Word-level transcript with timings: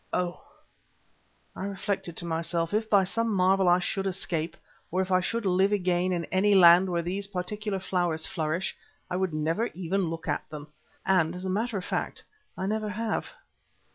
Oh! 0.11 0.41
I 1.55 1.65
reflected 1.65 2.17
to 2.17 2.25
myself, 2.25 2.73
if 2.73 2.89
by 2.89 3.03
some 3.03 3.31
marvel 3.31 3.69
I 3.69 3.77
should 3.77 4.07
escape, 4.07 4.57
or 4.89 4.99
if 4.99 5.11
I 5.11 5.19
should 5.19 5.45
live 5.45 5.71
again 5.71 6.11
in 6.11 6.25
any 6.31 6.55
land 6.55 6.89
where 6.89 7.03
these 7.03 7.27
particular 7.27 7.79
flowers 7.79 8.25
flourish, 8.25 8.75
I 9.11 9.15
would 9.17 9.31
never 9.31 9.67
even 9.75 10.09
look 10.09 10.27
at 10.27 10.49
them. 10.49 10.69
And 11.05 11.35
as 11.35 11.45
a 11.45 11.51
matter 11.51 11.77
of 11.77 11.85
fact 11.85 12.23
I 12.57 12.65
never 12.65 12.89
have. 12.89 13.27